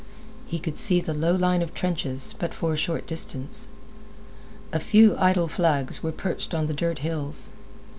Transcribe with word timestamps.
He 0.47 0.57
could 0.57 0.77
see 0.77 0.99
the 0.99 1.13
low 1.13 1.35
line 1.35 1.61
of 1.61 1.75
trenches 1.75 2.33
but 2.39 2.55
for 2.55 2.73
a 2.73 2.75
short 2.75 3.05
distance. 3.05 3.67
A 4.73 4.79
few 4.79 5.15
idle 5.19 5.47
flags 5.47 6.01
were 6.01 6.11
perched 6.11 6.55
on 6.55 6.65
the 6.65 6.73
dirt 6.73 6.97
hills. 7.05 7.51